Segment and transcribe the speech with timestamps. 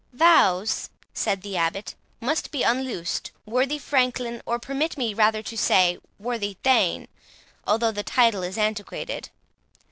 [0.13, 5.99] "Vows," said the Abbot, "must be unloosed, worthy Franklin, or permit me rather to say,
[6.17, 7.07] worthy Thane,
[7.67, 9.29] though the title is antiquated.